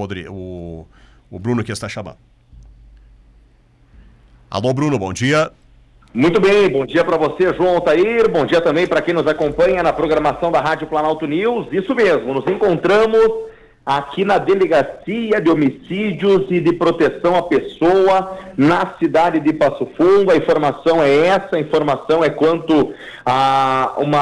o, 0.00 0.86
o 1.28 1.40
Bruno 1.40 1.64
que 1.64 1.72
está 1.72 1.88
chamando. 1.88 2.18
Alô, 4.48 4.72
Bruno, 4.72 4.96
bom 4.96 5.12
dia. 5.12 5.50
Muito 6.14 6.40
bem, 6.40 6.70
bom 6.70 6.86
dia 6.86 7.04
para 7.04 7.16
você, 7.16 7.52
João 7.52 7.74
Altair. 7.74 8.30
Bom 8.30 8.46
dia 8.46 8.60
também 8.60 8.86
para 8.86 9.02
quem 9.02 9.12
nos 9.12 9.26
acompanha 9.26 9.82
na 9.82 9.92
programação 9.92 10.52
da 10.52 10.60
Rádio 10.60 10.86
Planalto 10.86 11.26
News. 11.26 11.66
Isso 11.72 11.96
mesmo, 11.96 12.32
nos 12.32 12.46
encontramos 12.46 13.47
aqui 13.88 14.22
na 14.22 14.36
Delegacia 14.36 15.40
de 15.40 15.48
Homicídios 15.48 16.44
e 16.50 16.60
de 16.60 16.74
Proteção 16.74 17.34
à 17.36 17.42
Pessoa, 17.44 18.36
na 18.54 18.94
cidade 18.98 19.40
de 19.40 19.50
Passo 19.54 19.88
Fundo. 19.96 20.30
A 20.30 20.36
informação 20.36 21.02
é 21.02 21.28
essa, 21.28 21.56
a 21.56 21.58
informação 21.58 22.22
é 22.22 22.28
quanto 22.28 22.92
a, 23.24 23.94
uma, 23.96 24.18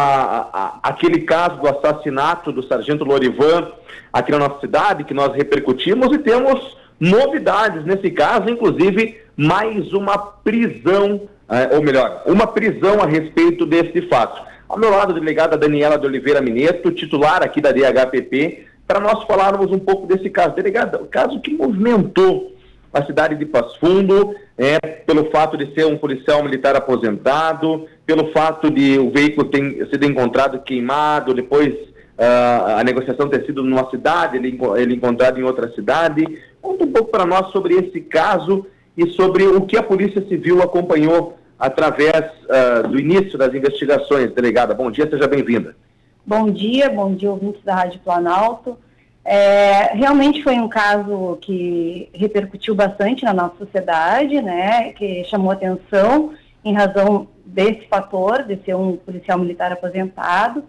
a, 0.52 0.78
aquele 0.84 1.22
caso 1.22 1.60
do 1.60 1.66
assassinato 1.66 2.52
do 2.52 2.62
Sargento 2.62 3.04
Lorivan 3.04 3.66
aqui 4.12 4.30
na 4.30 4.38
nossa 4.38 4.60
cidade, 4.60 5.02
que 5.02 5.12
nós 5.12 5.34
repercutimos 5.34 6.14
e 6.14 6.18
temos 6.18 6.76
novidades 7.00 7.84
nesse 7.84 8.12
caso, 8.12 8.48
inclusive 8.48 9.20
mais 9.36 9.92
uma 9.92 10.16
prisão, 10.16 11.22
eh, 11.50 11.70
ou 11.72 11.82
melhor, 11.82 12.22
uma 12.24 12.46
prisão 12.46 13.02
a 13.02 13.06
respeito 13.06 13.66
desse 13.66 14.02
fato. 14.02 14.40
Ao 14.68 14.78
meu 14.78 14.90
lado, 14.90 15.10
a 15.10 15.18
delegada 15.18 15.58
Daniela 15.58 15.98
de 15.98 16.06
Oliveira 16.06 16.40
Mineto, 16.40 16.92
titular 16.92 17.42
aqui 17.42 17.60
da 17.60 17.72
DHPP, 17.72 18.64
para 18.86 19.00
nós 19.00 19.24
falarmos 19.24 19.70
um 19.70 19.78
pouco 19.78 20.06
desse 20.06 20.30
caso. 20.30 20.54
Delegada, 20.54 21.02
o 21.02 21.06
caso 21.06 21.40
que 21.40 21.52
movimentou 21.52 22.52
a 22.92 23.04
cidade 23.04 23.34
de 23.34 23.44
Passo 23.44 23.78
Fundo, 23.78 24.34
é, 24.56 24.78
pelo 24.78 25.30
fato 25.30 25.56
de 25.56 25.72
ser 25.74 25.86
um 25.86 25.98
policial 25.98 26.42
militar 26.42 26.74
aposentado, 26.76 27.86
pelo 28.06 28.32
fato 28.32 28.70
de 28.70 28.98
o 28.98 29.10
veículo 29.10 29.48
ter 29.48 29.86
sido 29.90 30.06
encontrado 30.06 30.60
queimado, 30.60 31.34
depois 31.34 31.74
uh, 31.74 32.78
a 32.78 32.84
negociação 32.84 33.28
ter 33.28 33.44
sido 33.44 33.62
numa 33.62 33.90
cidade, 33.90 34.36
ele, 34.36 34.58
ele 34.76 34.94
encontrado 34.94 35.38
em 35.38 35.42
outra 35.42 35.70
cidade. 35.72 36.24
Conta 36.62 36.84
um 36.84 36.92
pouco 36.92 37.10
para 37.10 37.26
nós 37.26 37.50
sobre 37.52 37.74
esse 37.74 38.00
caso 38.00 38.66
e 38.96 39.10
sobre 39.10 39.46
o 39.46 39.60
que 39.62 39.76
a 39.76 39.82
Polícia 39.82 40.26
Civil 40.26 40.62
acompanhou 40.62 41.36
através 41.58 42.24
uh, 42.44 42.88
do 42.88 42.98
início 42.98 43.36
das 43.36 43.52
investigações. 43.52 44.32
Delegada, 44.32 44.74
bom 44.74 44.90
dia, 44.90 45.08
seja 45.08 45.26
bem-vinda. 45.26 45.76
Bom 46.24 46.50
dia, 46.50 46.88
bom 46.90 47.14
dia, 47.14 47.30
ouvintes 47.30 47.62
da 47.62 47.74
Rádio 47.74 48.00
Planalto. 48.00 48.78
É, 49.28 49.90
realmente 49.92 50.40
foi 50.44 50.54
um 50.54 50.68
caso 50.68 51.36
que 51.40 52.08
repercutiu 52.14 52.76
bastante 52.76 53.24
na 53.24 53.34
nossa 53.34 53.56
sociedade, 53.58 54.40
né, 54.40 54.92
que 54.92 55.24
chamou 55.24 55.50
atenção 55.50 56.30
em 56.64 56.72
razão 56.72 57.26
desse 57.44 57.88
fator, 57.88 58.44
de 58.44 58.56
ser 58.64 58.76
um 58.76 58.96
policial 58.96 59.36
militar 59.36 59.72
aposentado, 59.72 60.62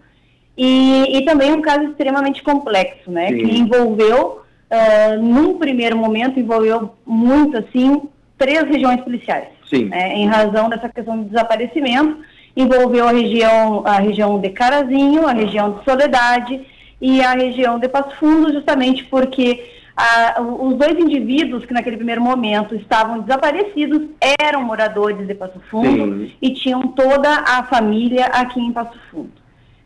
e, 0.56 1.16
e 1.16 1.24
também 1.24 1.52
um 1.52 1.62
caso 1.62 1.84
extremamente 1.84 2.42
complexo, 2.42 3.12
né, 3.12 3.28
Sim. 3.28 3.46
que 3.46 3.58
envolveu, 3.58 4.40
uh, 4.72 5.22
num 5.22 5.56
primeiro 5.56 5.96
momento, 5.96 6.40
envolveu 6.40 6.90
muito, 7.06 7.58
assim, 7.58 8.02
três 8.36 8.64
regiões 8.64 9.00
policiais, 9.02 9.46
né, 9.88 10.14
em 10.14 10.26
razão 10.26 10.68
dessa 10.68 10.88
questão 10.88 11.22
de 11.22 11.28
desaparecimento, 11.28 12.18
envolveu 12.56 13.06
a 13.06 13.12
região, 13.12 13.86
a 13.86 14.00
região 14.00 14.40
de 14.40 14.48
Carazinho, 14.50 15.28
a 15.28 15.32
região 15.32 15.74
de 15.74 15.84
Soledade 15.84 16.66
e 17.00 17.22
a 17.22 17.32
região 17.32 17.78
de 17.78 17.88
Passo 17.88 18.16
Fundo, 18.16 18.52
justamente 18.52 19.04
porque 19.04 19.70
ah, 19.96 20.40
os 20.40 20.76
dois 20.76 20.98
indivíduos 20.98 21.64
que 21.64 21.72
naquele 21.72 21.96
primeiro 21.96 22.20
momento 22.20 22.74
estavam 22.74 23.20
desaparecidos 23.20 24.08
eram 24.40 24.62
moradores 24.62 25.26
de 25.26 25.34
Passo 25.34 25.60
Fundo 25.70 26.26
Sim. 26.26 26.32
e 26.40 26.54
tinham 26.54 26.88
toda 26.88 27.28
a 27.30 27.62
família 27.64 28.26
aqui 28.26 28.60
em 28.60 28.72
Passo 28.72 28.98
Fundo. 29.10 29.32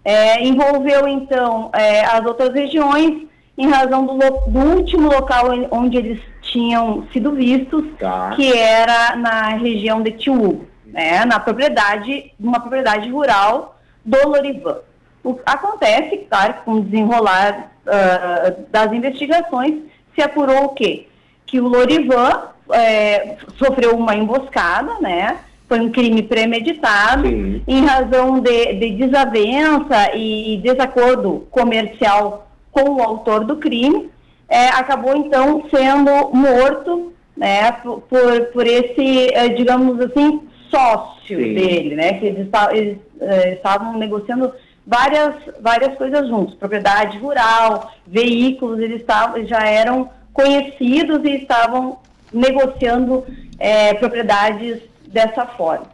É, 0.04 0.44
envolveu 0.44 1.06
então 1.06 1.70
é, 1.74 2.04
as 2.04 2.24
outras 2.26 2.52
regiões 2.52 3.26
em 3.56 3.68
razão 3.68 4.04
do, 4.04 4.18
do, 4.48 4.58
último 4.76 5.08
local 5.08 5.46
onde 5.70 5.96
eles 5.96 6.20
tinham 6.40 7.06
sido 7.12 7.32
vistos, 7.32 7.84
tá. 7.98 8.32
que 8.34 8.52
era 8.56 9.14
na 9.14 9.50
região 9.50 10.02
de 10.02 10.10
Tiúgo 10.12 10.72
né, 10.92 11.24
na 11.24 11.40
propriedade, 11.40 12.32
numa 12.38 12.60
propriedade 12.60 13.10
rural 13.10 13.78
do 14.04 14.28
Lorivan. 14.28 14.78
O, 15.24 15.38
acontece, 15.46 16.26
claro, 16.28 16.54
com 16.64 16.72
o 16.72 16.80
desenrolar 16.82 17.72
uh, 17.86 18.64
das 18.70 18.92
investigações, 18.92 19.74
se 20.14 20.22
apurou 20.22 20.64
o 20.64 20.68
quê? 20.70 21.06
Que 21.46 21.60
o 21.60 21.68
Lorivan 21.68 22.48
é, 22.70 23.36
sofreu 23.56 23.96
uma 23.96 24.14
emboscada, 24.14 24.98
né? 25.00 25.38
Foi 25.68 25.80
um 25.80 25.90
crime 25.90 26.22
premeditado, 26.22 27.26
Sim. 27.26 27.62
em 27.66 27.84
razão 27.84 28.40
de, 28.40 28.74
de 28.74 28.90
desavença 28.90 30.14
e 30.14 30.60
desacordo 30.62 31.46
comercial 31.50 32.46
com 32.70 32.90
o 32.90 33.02
autor 33.02 33.44
do 33.44 33.56
crime, 33.56 34.10
é, 34.48 34.68
acabou 34.68 35.16
então 35.16 35.64
sendo 35.70 36.30
morto 36.34 37.12
né, 37.36 37.72
por, 37.72 38.40
por 38.52 38.66
esse, 38.66 39.32
é, 39.32 39.48
digamos 39.48 39.98
assim, 40.00 40.42
sócio 40.70 41.38
Sim. 41.38 41.54
dele, 41.54 41.94
né? 41.94 42.14
Que 42.14 42.26
eles, 42.26 42.48
eles 42.72 42.98
é, 43.20 43.54
estavam 43.54 43.96
negociando 43.98 44.52
várias, 44.86 45.34
várias 45.60 45.96
coisas 45.96 46.26
juntos, 46.28 46.54
propriedade 46.54 47.18
rural, 47.18 47.92
veículos, 48.06 48.80
eles 48.80 49.00
estavam, 49.00 49.44
já 49.46 49.60
eram 49.66 50.10
conhecidos 50.32 51.24
e 51.24 51.36
estavam 51.36 51.98
negociando 52.32 53.24
é, 53.58 53.94
propriedades 53.94 54.80
dessa 55.06 55.46
forma. 55.46 55.86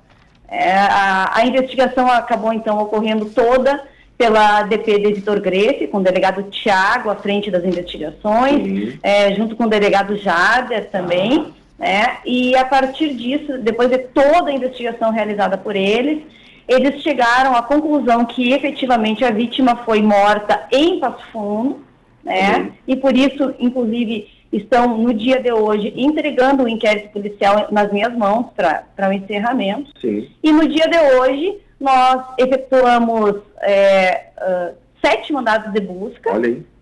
É, 0.49 0.73
a, 0.73 1.33
a, 1.35 1.47
investigação 1.47 2.11
acabou 2.11 2.53
então 2.53 2.79
ocorrendo 2.79 3.27
toda 3.27 3.83
pela 4.17 4.63
DP 4.63 4.99
de 4.99 5.13
Vitor 5.15 5.41
Grefe, 5.41 5.87
com 5.87 5.99
o 5.99 6.03
delegado 6.03 6.43
Tiago 6.45 7.11
à 7.11 7.15
frente 7.15 7.51
das 7.51 7.65
investigações, 7.65 8.99
é, 9.03 9.35
junto 9.35 9.55
com 9.55 9.65
o 9.65 9.69
delegado 9.69 10.17
Jader 10.17 10.89
também. 10.91 11.53
Né? 11.79 12.17
E 12.25 12.57
a 12.57 12.65
partir 12.65 13.15
disso, 13.15 13.59
depois 13.59 13.91
de 13.91 13.99
toda 13.99 14.51
a 14.51 14.53
investigação 14.53 15.13
realizada 15.13 15.57
por 15.57 15.77
eles, 15.77 16.23
eles 16.69 17.03
chegaram 17.03 17.57
à 17.57 17.63
conclusão 17.63 18.25
que 18.27 18.53
efetivamente 18.53 19.25
a 19.25 19.31
vítima 19.31 19.77
foi 19.85 20.03
morta 20.03 20.67
em 20.71 21.01
Passo 21.01 21.27
Fundo, 21.33 21.81
né? 22.23 22.59
Uhum. 22.59 22.73
E 22.87 22.97
por 22.97 23.17
isso, 23.17 23.55
inclusive, 23.59 24.29
estão 24.53 24.99
no 24.99 25.15
dia 25.15 25.41
de 25.41 25.53
hoje 25.53 25.93
entregando 25.97 26.65
o 26.65 26.69
inquérito 26.69 27.11
policial 27.11 27.69
nas 27.71 27.91
minhas 27.91 28.15
mãos 28.15 28.47
para 28.55 29.09
o 29.09 29.13
encerramento. 29.13 29.91
Sim. 30.01 30.29
E 30.43 30.53
no 30.53 30.69
dia 30.69 30.87
de 30.89 30.99
hoje 30.99 31.59
nós 31.81 32.25
efetuamos 32.39 33.37
é, 33.63 34.27
uh, 34.37 34.75
sete 35.05 35.33
mandados 35.33 35.73
de 35.73 35.81
busca 35.81 36.31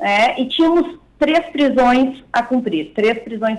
é, 0.01 0.41
e 0.41 0.47
tínhamos 0.49 0.99
três 1.19 1.45
prisões 1.47 2.23
a 2.33 2.43
cumprir, 2.43 2.93
três 2.95 3.19
prisões 3.19 3.59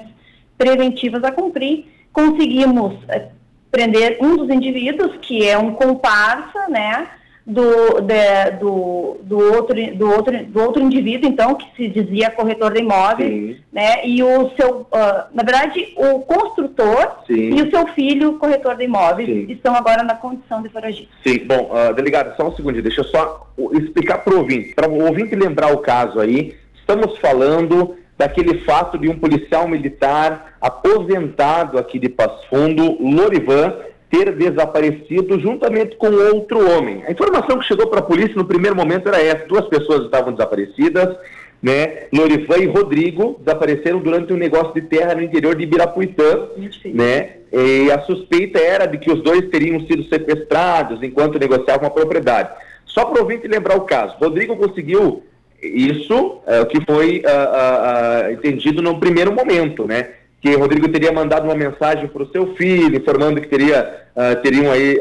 preventivas 0.58 1.24
a 1.24 1.32
cumprir. 1.32 1.86
Conseguimos 2.12 2.96
é, 3.10 3.30
prender 3.72 4.18
um 4.22 4.36
dos 4.38 4.50
indivíduos, 4.50 5.18
que 5.22 5.48
é 5.48 5.58
um 5.58 5.74
comparsa, 5.74 6.68
né, 6.70 7.08
do, 7.48 8.02
de, 8.02 8.52
do, 8.60 9.18
do, 9.24 9.38
outro, 9.38 9.76
do, 9.96 10.12
outro, 10.12 10.46
do 10.46 10.62
outro 10.62 10.84
indivíduo, 10.84 11.30
então, 11.30 11.56
que 11.56 11.66
se 11.78 11.88
dizia 11.88 12.30
corretor 12.30 12.74
de 12.74 12.82
imóveis, 12.82 13.56
Sim. 13.56 13.62
né, 13.72 14.06
e 14.06 14.22
o 14.22 14.50
seu, 14.60 14.82
uh, 14.82 15.34
na 15.34 15.44
verdade, 15.44 15.94
o 15.96 16.20
construtor 16.20 17.20
Sim. 17.26 17.56
e 17.56 17.62
o 17.62 17.70
seu 17.70 17.88
filho, 17.94 18.38
corretor 18.38 18.76
de 18.76 18.84
imóveis, 18.84 19.30
Sim. 19.30 19.46
estão 19.50 19.74
agora 19.76 20.04
na 20.04 20.16
condição 20.16 20.62
de 20.62 20.68
foragido. 20.68 21.08
Sim, 21.26 21.40
bom, 21.46 21.72
uh, 21.72 21.94
delegado, 21.94 22.36
só 22.36 22.50
um 22.50 22.56
segundo, 22.56 22.82
deixa 22.82 23.00
eu 23.00 23.06
só 23.06 23.48
explicar 23.72 24.18
para 24.18 24.34
o 24.34 24.40
ouvinte, 24.40 24.74
para 24.76 24.90
o 24.90 25.06
ouvinte 25.06 25.34
lembrar 25.34 25.74
o 25.74 25.78
caso 25.78 26.20
aí, 26.20 26.54
estamos 26.76 27.18
falando 27.20 27.96
daquele 28.18 28.60
fato 28.66 28.98
de 28.98 29.08
um 29.08 29.18
policial 29.18 29.68
militar 29.68 30.58
aposentado 30.60 31.78
aqui 31.78 32.00
de 32.00 32.10
Passo 32.10 32.48
Fundo, 32.50 32.98
Lorivan, 33.00 33.76
ter 34.10 34.34
desaparecido 34.36 35.40
juntamente 35.40 35.96
com 35.98 36.08
outro 36.08 36.60
homem. 36.72 37.04
A 37.06 37.12
informação 37.12 37.60
que 37.60 37.66
chegou 37.66 37.88
para 37.88 38.00
a 38.00 38.04
polícia 38.04 38.36
no 38.36 38.46
primeiro 38.46 38.76
momento 38.76 39.08
era 39.08 39.22
essa: 39.22 39.46
duas 39.46 39.68
pessoas 39.68 40.06
estavam 40.06 40.34
desaparecidas, 40.34 41.16
né? 41.62 42.08
Lorivan 42.14 42.58
e 42.58 42.66
Rodrigo 42.66 43.40
desapareceram 43.44 44.00
durante 44.00 44.34
um 44.34 44.38
negócio 44.38 44.74
de 44.74 44.82
terra 44.82 45.14
no 45.16 45.22
interior 45.22 45.56
de 45.56 45.64
Ibirapuitã, 45.64 46.48
né? 46.86 47.38
E 47.52 47.92
a 47.92 48.02
suspeita 48.02 48.60
era 48.60 48.86
de 48.86 48.98
que 48.98 49.12
os 49.12 49.22
dois 49.22 49.50
teriam 49.50 49.80
sido 49.82 50.04
sequestrados 50.06 51.04
enquanto 51.04 51.40
negociavam 51.40 51.88
a 51.88 51.92
propriedade. 51.92 52.50
Só 52.86 53.06
para 53.06 53.22
ouvir 53.22 53.42
lembrar 53.46 53.78
o 53.78 53.82
caso, 53.82 54.16
Rodrigo 54.20 54.56
conseguiu 54.56 55.24
isso 55.62 56.40
é 56.46 56.62
o 56.62 56.66
que 56.66 56.84
foi 56.86 57.24
uh, 57.26 58.30
uh, 58.30 58.32
entendido 58.32 58.82
no 58.82 59.00
primeiro 59.00 59.34
momento, 59.34 59.86
né? 59.86 60.10
Que 60.40 60.56
Rodrigo 60.56 60.88
teria 60.90 61.12
mandado 61.12 61.46
uma 61.46 61.56
mensagem 61.56 62.08
para 62.08 62.24
o 62.24 62.32
seu 62.32 62.54
filho, 62.56 62.96
informando 62.96 63.42
que 63.42 63.48
teria, 63.48 64.06
uh, 64.16 64.42
teriam 64.42 64.72
aí 64.72 65.00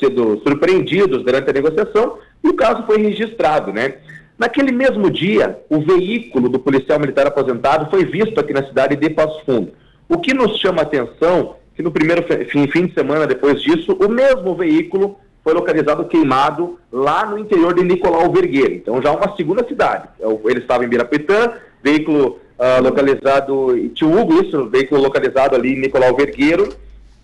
sido 0.00 0.40
surpreendidos 0.42 1.22
durante 1.22 1.50
a 1.50 1.52
negociação, 1.52 2.18
e 2.42 2.48
o 2.48 2.54
caso 2.54 2.86
foi 2.86 2.98
registrado, 2.98 3.72
né? 3.72 3.94
Naquele 4.38 4.72
mesmo 4.72 5.10
dia, 5.10 5.58
o 5.68 5.80
veículo 5.80 6.48
do 6.48 6.58
policial 6.58 6.98
militar 6.98 7.26
aposentado 7.26 7.90
foi 7.90 8.04
visto 8.04 8.38
aqui 8.38 8.52
na 8.52 8.66
cidade 8.66 8.96
de 8.96 9.10
Passo 9.10 9.44
Fundo. 9.44 9.72
O 10.08 10.18
que 10.18 10.34
nos 10.34 10.58
chama 10.58 10.80
a 10.80 10.82
atenção 10.82 11.56
que 11.74 11.82
no 11.82 11.90
primeiro 11.90 12.22
fim, 12.50 12.66
fim 12.68 12.86
de 12.86 12.94
semana 12.94 13.26
depois 13.26 13.60
disso, 13.60 13.92
o 14.00 14.08
mesmo 14.08 14.54
veículo 14.54 15.18
foi 15.46 15.54
localizado 15.54 16.04
queimado 16.06 16.76
lá 16.90 17.24
no 17.24 17.38
interior 17.38 17.72
de 17.72 17.84
Nicolau 17.84 18.32
Vergueiro. 18.32 18.74
Então 18.74 19.00
já 19.00 19.12
uma 19.12 19.36
segunda 19.36 19.64
cidade. 19.64 20.08
É 20.18 20.26
ele 20.50 20.58
estava 20.58 20.84
em 20.84 20.88
Birapetã, 20.88 21.52
veículo 21.80 22.40
uh, 22.58 22.82
localizado 22.82 23.78
em 23.78 23.86
Tiúgo, 23.90 24.42
isso, 24.42 24.68
veículo 24.68 25.00
localizado 25.00 25.54
ali 25.54 25.74
em 25.74 25.80
Nicolau 25.82 26.16
Vergueiro. 26.16 26.68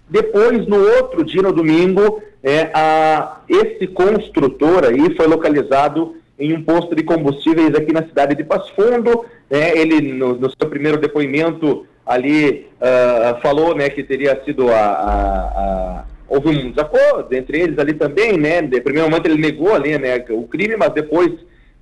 Depois, 0.08 0.68
no 0.68 0.76
outro 0.76 1.24
dia, 1.24 1.42
no 1.42 1.52
domingo, 1.52 2.22
é, 2.44 2.70
a, 2.72 3.38
esse 3.48 3.88
construtor 3.88 4.84
aí 4.84 5.16
foi 5.16 5.26
localizado 5.26 6.14
em 6.38 6.54
um 6.54 6.62
posto 6.62 6.94
de 6.94 7.02
combustíveis 7.02 7.74
aqui 7.74 7.92
na 7.92 8.04
cidade 8.04 8.36
de 8.36 8.44
Passo 8.44 8.72
Fundo. 8.76 9.24
É, 9.50 9.76
ele, 9.76 10.00
no, 10.12 10.36
no, 10.36 10.48
seu 10.48 10.70
primeiro 10.70 10.96
depoimento, 10.96 11.84
ali 12.06 12.68
uh, 12.76 13.40
falou 13.40 13.74
né, 13.74 13.88
que 13.90 14.04
teria 14.04 14.40
sido 14.44 14.68
a, 14.70 14.76
a, 14.76 15.18
a, 15.56 16.04
houve 16.32 16.48
um 16.48 16.70
desacordo 16.70 17.34
entre 17.34 17.60
eles 17.60 17.78
ali 17.78 17.92
também, 17.92 18.38
né? 18.38 18.62
De 18.62 18.80
primeiro 18.80 19.08
momento 19.10 19.26
ele 19.26 19.40
negou 19.40 19.74
ali 19.74 19.98
né, 19.98 20.24
o 20.30 20.44
crime, 20.44 20.76
mas 20.76 20.90
depois, 20.94 21.30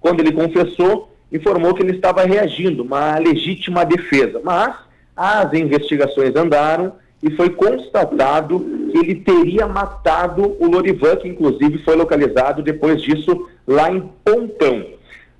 quando 0.00 0.18
ele 0.18 0.32
confessou, 0.32 1.14
informou 1.30 1.72
que 1.72 1.82
ele 1.82 1.92
estava 1.92 2.24
reagindo, 2.24 2.82
uma 2.82 3.16
legítima 3.18 3.84
defesa. 3.84 4.40
Mas 4.42 4.74
as 5.16 5.52
investigações 5.52 6.34
andaram 6.34 6.94
e 7.22 7.30
foi 7.30 7.50
constatado 7.50 8.58
que 8.90 8.98
ele 8.98 9.14
teria 9.16 9.68
matado 9.68 10.56
o 10.58 10.66
Lorivan, 10.66 11.16
que 11.16 11.28
inclusive 11.28 11.78
foi 11.84 11.94
localizado 11.94 12.60
depois 12.60 13.00
disso 13.00 13.48
lá 13.68 13.92
em 13.92 14.00
Pontão. 14.24 14.84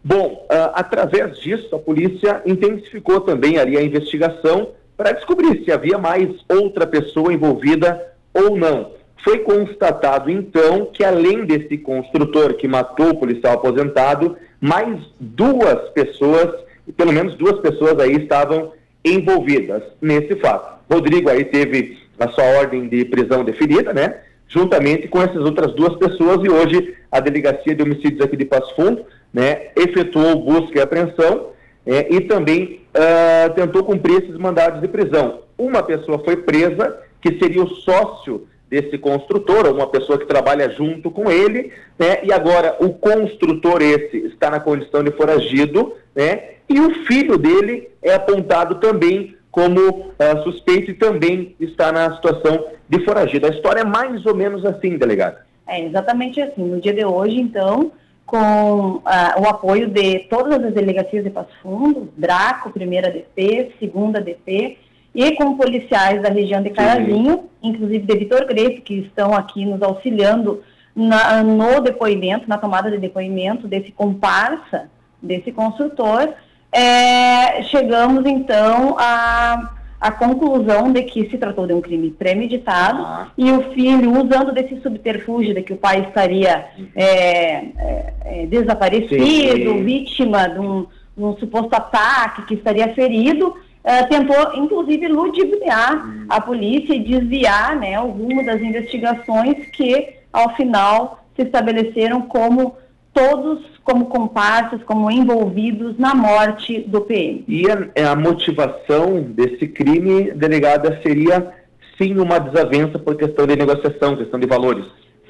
Bom, 0.05 0.47
uh, 0.49 0.71
através 0.75 1.37
disso, 1.39 1.75
a 1.75 1.79
polícia 1.79 2.43
intensificou 2.47 3.21
também 3.21 3.59
ali 3.59 3.77
a 3.77 3.83
investigação 3.83 4.69
para 4.97 5.13
descobrir 5.13 5.65
se 5.65 5.73
havia 5.73 5.99
mais 5.99 6.29
outra 6.49 6.87
pessoa 6.87 7.33
envolvida 7.33 8.01
ou 8.33 8.57
não. 8.57 9.00
Foi 9.23 9.41
constatado, 9.41 10.31
então, 10.31 10.87
que 10.87 11.05
além 11.05 11.45
desse 11.45 11.77
construtor 11.79 12.55
que 12.55 12.67
matou 12.67 13.11
o 13.11 13.19
policial 13.19 13.55
aposentado, 13.55 14.37
mais 14.61 14.99
duas 15.19 15.91
pessoas, 15.91 16.49
pelo 16.97 17.13
menos 17.13 17.35
duas 17.35 17.61
pessoas 17.61 17.99
aí 17.99 18.17
estavam 18.17 18.73
envolvidas 19.05 19.83
nesse 20.01 20.37
fato. 20.37 20.81
Rodrigo 20.91 21.29
aí 21.29 21.45
teve 21.45 21.99
a 22.19 22.29
sua 22.29 22.45
ordem 22.59 22.89
de 22.89 23.05
prisão 23.05 23.45
definida, 23.45 23.93
né? 23.93 24.21
Juntamente 24.49 25.09
com 25.09 25.23
essas 25.23 25.43
outras 25.43 25.73
duas 25.75 25.97
pessoas, 25.97 26.45
e 26.45 26.51
hoje 26.51 26.95
a 27.11 27.21
Delegacia 27.21 27.75
de 27.75 27.83
Homicídios 27.83 28.21
aqui 28.21 28.37
de 28.37 28.45
Passo 28.45 28.75
Fundo, 28.75 29.05
né, 29.33 29.69
efetuou 29.77 30.43
busca 30.43 30.79
e 30.79 30.83
apreensão 30.83 31.51
é, 31.87 32.13
e 32.13 32.21
também 32.23 32.81
uh, 32.95 33.53
tentou 33.55 33.85
cumprir 33.85 34.23
esses 34.23 34.37
mandados 34.37 34.81
de 34.81 34.89
prisão. 34.89 35.41
Uma 35.57 35.83
pessoa 35.83 36.23
foi 36.25 36.37
presa, 36.37 36.99
que 37.21 37.39
seria 37.39 37.63
o 37.63 37.69
sócio 37.69 38.47
desse 38.71 38.97
construtor, 38.97 39.67
ou 39.67 39.75
uma 39.75 39.89
pessoa 39.89 40.17
que 40.17 40.27
trabalha 40.27 40.71
junto 40.71 41.11
com 41.11 41.31
ele, 41.31 41.73
né, 41.99 42.21
e 42.23 42.33
agora 42.33 42.77
o 42.79 42.91
construtor 42.91 43.83
esse 43.83 44.17
está 44.29 44.49
na 44.49 44.61
condição 44.61 45.03
de 45.03 45.11
foragido, 45.11 45.95
né, 46.15 46.51
e 46.69 46.79
o 46.79 47.05
filho 47.05 47.37
dele 47.37 47.91
é 48.01 48.15
apontado 48.15 48.77
também 48.77 49.37
como 49.51 49.81
uh, 49.81 50.43
suspeito 50.45 50.93
e 50.93 50.95
também 50.95 51.57
está 51.59 51.91
na 51.91 52.15
situação 52.15 52.67
de 52.89 53.05
foragido. 53.05 53.47
A 53.47 53.51
história 53.51 53.81
é 53.81 53.85
mais 53.85 54.25
ou 54.25 54.37
menos 54.37 54.65
assim, 54.65 54.97
delegado. 54.97 55.39
É 55.67 55.85
exatamente 55.85 56.41
assim. 56.41 56.63
No 56.63 56.81
dia 56.81 56.93
de 56.93 57.05
hoje, 57.05 57.41
então, 57.41 57.91
com 58.25 58.99
uh, 58.99 59.03
o 59.41 59.49
apoio 59.49 59.89
de 59.89 60.21
todas 60.31 60.65
as 60.65 60.73
delegacias 60.73 61.25
de 61.25 61.31
Passo 61.31 61.51
Fundo, 61.61 62.09
Draco, 62.17 62.71
primeira 62.71 63.11
DP, 63.11 63.73
segunda 63.81 64.21
DP, 64.21 64.79
e 65.15 65.33
com 65.33 65.57
policiais 65.57 66.23
da 66.23 66.29
região 66.29 66.63
de 66.63 66.71
Carazinho, 66.71 67.49
inclusive 67.63 68.07
de 68.07 68.19
Vitor 68.19 68.47
Greco, 68.47 68.83
que 68.83 68.95
estão 68.95 69.35
aqui 69.35 69.65
nos 69.65 69.83
auxiliando 69.83 70.63
na, 70.95 71.43
no 71.43 71.81
depoimento, 71.81 72.49
na 72.49 72.59
tomada 72.59 72.91
de 72.91 72.99
depoimento 72.99 73.67
desse 73.67 73.93
comparsa, 73.93 74.89
desse 75.23 75.53
construtor, 75.53 76.35
é, 76.73 77.63
chegamos 77.65 78.25
então 78.27 78.97
à, 78.99 79.71
à 80.01 80.11
conclusão 80.13 80.93
de 80.93 81.03
que 81.03 81.29
se 81.29 81.37
tratou 81.37 81.67
de 81.67 81.75
um 81.75 81.81
crime 81.81 82.11
premeditado 82.11 83.03
ah. 83.03 83.29
e 83.37 83.51
o 83.51 83.73
filho, 83.73 84.13
usando 84.13 84.53
desse 84.53 84.81
subterfúgio 84.81 85.55
de 85.55 85.63
que 85.63 85.73
o 85.73 85.77
pai 85.77 86.01
estaria 86.01 86.67
é, 86.95 87.05
é, 87.05 88.13
é 88.25 88.47
desaparecido, 88.47 89.25
sim, 89.25 89.85
vítima 89.85 90.49
de 90.49 90.61
um, 90.61 90.87
de 91.17 91.25
um, 91.25 91.37
suposto 91.37 91.75
ataque, 91.75 92.47
que 92.47 92.55
estaria 92.55 92.95
ferido, 92.95 93.57
é, 93.83 94.03
tentou 94.05 94.55
inclusive 94.55 95.09
ludibriar 95.09 96.07
hum. 96.07 96.27
a 96.29 96.41
polícia 96.41 96.95
e 96.95 97.05
desviar 97.05 97.77
né, 97.77 98.01
o 98.01 98.09
rumo 98.09 98.45
das 98.45 98.61
investigações 98.61 99.67
que, 99.73 100.15
ao 100.33 100.55
final, 100.57 101.25
se 101.37 101.43
estabeleceram 101.43 102.23
como 102.23 102.77
todos 103.13 103.71
como 103.83 104.07
comparsas, 104.07 104.83
como 104.85 105.11
envolvidos 105.11 105.99
na 105.99 106.15
morte 106.15 106.81
do 106.87 107.01
PM. 107.01 107.45
E 107.49 107.69
a, 107.69 107.89
é, 107.95 108.05
a 108.05 108.15
motivação 108.15 109.21
desse 109.23 109.67
crime, 109.67 110.31
delegada, 110.33 111.01
seria 111.03 111.53
sim 111.99 112.17
uma 112.19 112.39
desavença 112.39 112.99
por 112.99 113.17
questão 113.17 113.47
de 113.47 113.57
negociação, 113.57 114.17
questão 114.17 114.39
de 114.39 114.47
valores? 114.47 114.85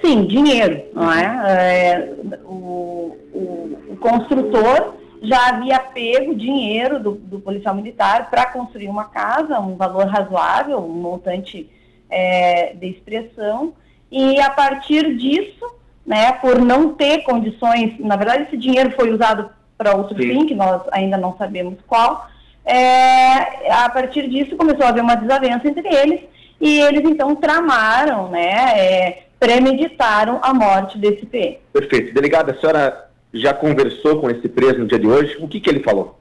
Sim, 0.04 0.26
dinheiro, 0.26 0.82
não 0.94 1.12
é? 1.12 1.24
é 1.24 2.12
o, 2.44 3.16
o, 3.32 3.78
o, 3.90 3.96
construtor 3.96 4.94
já 5.22 5.48
havia 5.48 5.78
pego 5.78 6.34
dinheiro 6.34 6.98
do, 6.98 7.12
do 7.12 7.40
policial 7.40 7.74
militar 7.74 8.30
para 8.30 8.46
construir 8.46 8.88
uma 8.88 9.04
casa, 9.04 9.60
um 9.60 9.76
valor 9.76 10.06
razoável, 10.06 10.78
um 10.78 10.88
montante 10.88 11.68
é, 12.08 12.74
de 12.74 12.88
expressão, 12.88 13.74
e 14.10 14.40
a 14.40 14.50
partir 14.50 15.16
disso 15.16 15.80
né, 16.06 16.32
por 16.32 16.58
não 16.58 16.94
ter 16.94 17.22
condições, 17.22 17.98
na 17.98 18.16
verdade 18.16 18.44
esse 18.44 18.56
dinheiro 18.56 18.90
foi 18.92 19.12
usado 19.12 19.50
para 19.76 19.96
outro 19.96 20.20
Sim. 20.20 20.28
fim, 20.28 20.46
que 20.46 20.54
nós 20.54 20.82
ainda 20.90 21.16
não 21.16 21.36
sabemos 21.36 21.78
qual, 21.86 22.28
é, 22.64 23.70
a 23.70 23.88
partir 23.88 24.28
disso 24.28 24.56
começou 24.56 24.84
a 24.84 24.88
haver 24.88 25.02
uma 25.02 25.14
desavença 25.14 25.68
entre 25.68 25.88
eles, 25.88 26.20
e 26.60 26.80
eles 26.80 27.02
então 27.04 27.36
tramaram, 27.36 28.28
né, 28.28 28.78
é, 28.78 29.22
premeditaram 29.38 30.38
a 30.42 30.52
morte 30.52 30.98
desse 30.98 31.24
PM. 31.24 31.58
Perfeito. 31.72 32.12
Delegada, 32.12 32.52
a 32.52 32.60
senhora 32.60 33.09
já 33.32 33.54
conversou 33.54 34.20
com 34.20 34.30
esse 34.30 34.48
preso 34.48 34.78
no 34.78 34.86
dia 34.86 34.98
de 34.98 35.06
hoje, 35.06 35.36
o 35.40 35.48
que, 35.48 35.60
que 35.60 35.70
ele 35.70 35.80
falou? 35.80 36.18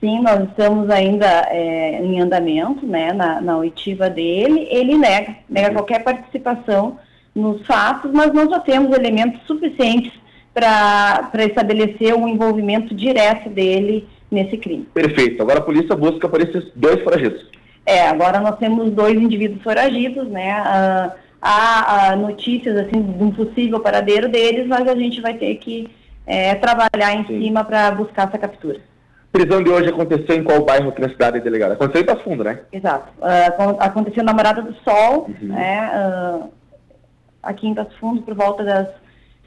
Sim, 0.00 0.22
nós 0.22 0.48
estamos 0.48 0.88
ainda 0.88 1.26
é, 1.50 2.02
em 2.02 2.20
andamento, 2.20 2.86
né, 2.86 3.12
na, 3.12 3.40
na 3.40 3.58
oitiva 3.58 4.08
dele, 4.08 4.66
ele 4.70 4.96
nega, 4.96 5.36
nega 5.48 5.68
uhum. 5.68 5.74
qualquer 5.74 6.02
participação 6.02 6.98
nos 7.34 7.64
fatos, 7.66 8.10
mas 8.12 8.32
nós 8.32 8.48
já 8.48 8.58
temos 8.60 8.96
elementos 8.96 9.40
suficientes 9.46 10.12
para 10.52 11.44
estabelecer 11.44 12.14
o 12.14 12.20
um 12.20 12.28
envolvimento 12.28 12.94
direto 12.94 13.48
dele 13.48 14.08
nesse 14.30 14.56
crime. 14.56 14.86
Perfeito. 14.92 15.42
Agora 15.42 15.58
a 15.58 15.62
polícia 15.62 15.94
busca 15.94 16.28
por 16.28 16.40
esses 16.40 16.70
dois 16.74 17.02
foragidos. 17.02 17.46
É, 17.86 18.08
agora 18.08 18.40
nós 18.40 18.56
temos 18.58 18.90
dois 18.90 19.14
indivíduos 19.14 19.62
foragidos, 19.62 20.28
né? 20.28 20.52
Ah, 20.52 21.14
há, 21.40 22.10
há, 22.10 22.16
notícias 22.16 22.76
assim 22.76 23.00
de 23.02 23.22
um 23.22 23.30
possível 23.30 23.80
paradeiro 23.80 24.28
deles, 24.28 24.66
mas 24.66 24.86
a 24.86 24.94
gente 24.94 25.20
vai 25.20 25.34
ter 25.34 25.54
que 25.56 25.88
é, 26.26 26.54
trabalhar 26.54 27.14
em 27.14 27.26
Sim. 27.26 27.40
cima 27.40 27.64
para 27.64 27.90
buscar 27.92 28.28
essa 28.28 28.38
captura. 28.38 28.78
A 29.32 29.38
prisão 29.38 29.62
de 29.62 29.70
hoje 29.70 29.88
aconteceu 29.88 30.36
em 30.36 30.42
qual 30.42 30.64
bairro 30.64 30.88
aqui 30.88 31.00
na 31.00 31.08
cidade, 31.08 31.40
delegada? 31.40 31.74
Aconteceu 31.74 32.02
em 32.02 32.06
Passo 32.06 32.24
Fundo, 32.24 32.42
né? 32.42 32.60
Exato. 32.72 33.12
Uh, 33.18 33.76
aconteceu 33.78 34.24
na 34.24 34.32
Morada 34.32 34.60
do 34.60 34.74
Sol, 34.82 35.28
uhum. 35.28 35.48
né? 35.48 35.90
Uh, 35.94 36.50
aqui 37.42 37.68
em 37.68 37.74
Passo 37.74 37.96
Fundo 38.00 38.22
por 38.22 38.34
volta 38.34 38.64
das 38.64 38.88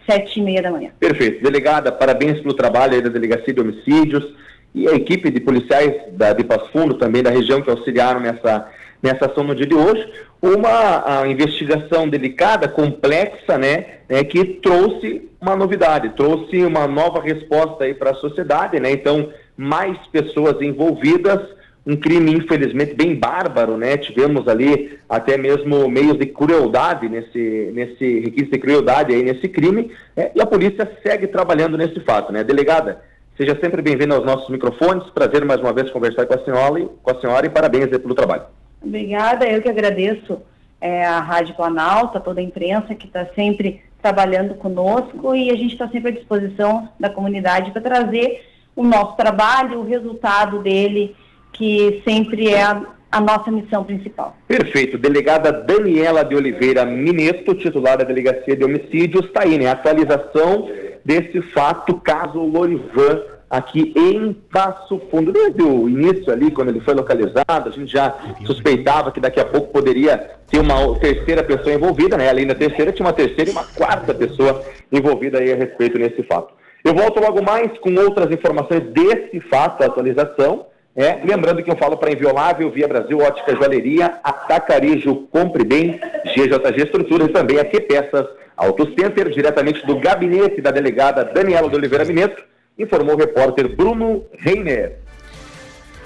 sete 0.09 0.39
e 0.39 0.43
meia 0.43 0.61
da 0.61 0.71
manhã. 0.71 0.91
Perfeito. 0.99 1.43
Delegada, 1.43 1.91
parabéns 1.91 2.39
pelo 2.39 2.53
trabalho 2.53 2.93
aí 2.93 3.01
da 3.01 3.09
Delegacia 3.09 3.53
de 3.53 3.59
Homicídios 3.59 4.33
e 4.73 4.87
a 4.87 4.93
equipe 4.93 5.29
de 5.29 5.39
policiais 5.39 5.93
da, 6.13 6.33
de 6.33 6.43
Passo 6.43 6.71
Fundo, 6.71 6.95
também 6.95 7.21
da 7.21 7.29
região, 7.29 7.61
que 7.61 7.69
auxiliaram 7.69 8.19
nessa, 8.19 8.69
nessa 9.03 9.25
ação 9.25 9.43
no 9.43 9.53
dia 9.53 9.67
de 9.67 9.75
hoje. 9.75 10.09
Uma 10.41 11.27
investigação 11.27 12.07
delicada, 12.07 12.69
complexa, 12.69 13.57
né, 13.57 13.85
né, 14.09 14.23
que 14.23 14.45
trouxe 14.45 15.29
uma 15.39 15.55
novidade, 15.55 16.09
trouxe 16.15 16.63
uma 16.63 16.87
nova 16.87 17.21
resposta 17.21 17.83
aí 17.83 17.93
para 17.93 18.11
a 18.11 18.15
sociedade, 18.15 18.79
né, 18.79 18.91
então 18.91 19.29
mais 19.57 19.97
pessoas 20.07 20.61
envolvidas, 20.61 21.39
um 21.85 21.97
crime 21.97 22.31
infelizmente 22.31 22.93
bem 22.93 23.13
bárbaro, 23.13 23.77
né? 23.77 23.97
Tivemos 23.97 24.47
ali 24.47 24.97
até 25.07 25.37
mesmo 25.37 25.89
meios 25.89 26.17
de 26.17 26.25
crueldade 26.25 27.09
nesse, 27.09 27.71
nesse 27.73 28.19
requisito 28.21 28.53
de 28.53 28.59
crueldade 28.59 29.13
aí 29.13 29.21
nesse 29.21 29.49
crime, 29.49 29.91
né? 30.15 30.31
e 30.33 30.41
a 30.41 30.45
polícia 30.45 30.89
segue 31.05 31.27
trabalhando 31.27 31.77
nesse 31.77 31.99
fato, 31.99 32.31
né? 32.31 32.41
Delegada, 32.41 33.01
seja 33.35 33.57
sempre 33.59 33.81
bem-vinda 33.81 34.15
aos 34.15 34.25
nossos 34.25 34.49
microfones, 34.49 35.09
prazer 35.09 35.43
mais 35.43 35.59
uma 35.59 35.73
vez 35.73 35.91
conversar 35.91 36.25
com 36.25 36.35
a 36.35 36.45
senhora, 36.45 36.89
com 37.03 37.11
a 37.11 37.19
senhora 37.19 37.45
e 37.45 37.49
parabéns 37.49 37.89
pelo 37.89 38.15
trabalho. 38.15 38.43
Obrigada, 38.83 39.47
eu 39.47 39.61
que 39.61 39.69
agradeço 39.69 40.41
é, 40.81 41.05
a 41.05 41.19
Rádio 41.19 41.55
Planalto, 41.55 42.17
a 42.17 42.21
toda 42.21 42.41
a 42.41 42.43
imprensa 42.43 42.93
que 42.93 43.07
está 43.07 43.25
sempre 43.33 43.81
trabalhando 44.01 44.55
conosco 44.55 45.33
e 45.33 45.49
a 45.49 45.55
gente 45.55 45.71
está 45.73 45.87
sempre 45.87 46.09
à 46.09 46.13
disposição 46.13 46.89
da 46.99 47.09
comunidade 47.09 47.71
para 47.71 47.81
trazer 47.81 48.43
o 48.75 48.83
nosso 48.83 49.15
trabalho, 49.15 49.79
o 49.79 49.85
resultado 49.85 50.61
dele 50.61 51.15
que 51.53 52.01
sempre 52.05 52.49
é 52.49 52.63
a, 52.63 53.21
nossa 53.21 53.51
missão 53.51 53.83
principal. 53.83 54.35
Perfeito. 54.47 54.97
Delegada 54.97 55.51
Daniela 55.51 56.25
de 56.25 56.35
Oliveira 56.35 56.83
Mineto, 56.83 57.53
titular 57.53 57.95
da 57.95 58.03
Delegacia 58.03 58.55
de 58.55 58.65
Homicídios, 58.65 59.25
está 59.25 59.43
aí, 59.43 59.57
né? 59.57 59.67
Atualização 59.67 60.67
desse 61.03 61.41
fato, 61.41 61.95
caso 61.95 62.39
Lorivan, 62.39 63.21
aqui 63.53 63.93
em 63.95 64.33
Passo 64.33 64.99
Fundo. 65.11 65.31
Desde 65.31 65.61
o 65.61 65.87
início 65.87 66.33
ali, 66.33 66.49
quando 66.49 66.69
ele 66.69 66.79
foi 66.79 66.95
localizado, 66.95 67.69
a 67.69 67.71
gente 67.71 67.91
já 67.91 68.15
suspeitava 68.45 69.11
que 69.11 69.19
daqui 69.19 69.39
a 69.39 69.45
pouco 69.45 69.71
poderia 69.71 70.17
ter 70.49 70.59
uma 70.59 70.97
terceira 70.99 71.43
pessoa 71.43 71.75
envolvida, 71.75 72.17
né? 72.17 72.29
Além 72.29 72.47
da 72.47 72.55
terceira, 72.55 72.91
tinha 72.91 73.05
uma 73.05 73.13
terceira 73.13 73.51
e 73.51 73.53
uma 73.53 73.63
quarta 73.63 74.13
pessoa 74.13 74.63
envolvida 74.91 75.37
aí 75.37 75.53
a 75.53 75.55
respeito 75.55 75.99
nesse 75.99 76.23
fato. 76.23 76.53
Eu 76.83 76.95
volto 76.95 77.19
logo 77.19 77.43
mais 77.43 77.77
com 77.77 77.93
outras 77.95 78.31
informações 78.31 78.83
desse 78.91 79.39
fato, 79.39 79.83
a 79.83 79.85
atualização. 79.85 80.65
É, 80.95 81.19
lembrando 81.23 81.63
que 81.63 81.71
eu 81.71 81.77
falo 81.77 81.97
para 81.97 82.11
Inviolável, 82.11 82.69
Via 82.69 82.87
Brasil, 82.87 83.17
Ótica 83.19 83.55
Joalheria, 83.55 84.19
Atacarijo, 84.23 85.27
Compre 85.31 85.63
Bem, 85.63 85.99
GJG 86.25 86.83
Estruturas 86.83 87.29
e 87.29 87.31
também 87.31 87.59
a 87.59 87.65
Q 87.65 87.81
Peças 87.81 88.27
Auto 88.55 88.85
Center, 88.97 89.29
diretamente 89.29 89.85
do 89.85 89.99
gabinete 89.99 90.61
da 90.61 90.71
delegada 90.71 91.25
Daniela 91.25 91.69
de 91.69 91.75
Oliveira 91.75 92.05
Mineto, 92.05 92.43
informou 92.77 93.15
o 93.15 93.17
repórter 93.17 93.75
Bruno 93.75 94.25
Reiner. 94.37 94.99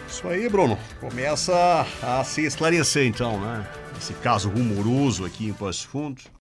Isso 0.08 0.28
aí, 0.28 0.48
Bruno. 0.50 0.78
Começa 1.00 1.86
a 2.02 2.24
se 2.24 2.46
esclarecer 2.46 3.06
então, 3.06 3.40
né? 3.40 3.66
Esse 3.98 4.14
caso 4.14 4.50
rumoroso 4.50 5.26
aqui 5.26 5.48
em 5.48 5.54
Passo 5.54 5.88
Fundo. 5.88 6.22